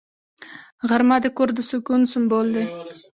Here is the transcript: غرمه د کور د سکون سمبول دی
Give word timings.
غرمه 0.89 1.17
د 1.23 1.25
کور 1.37 1.49
د 1.57 1.59
سکون 1.69 2.01
سمبول 2.13 2.47
دی 2.55 2.65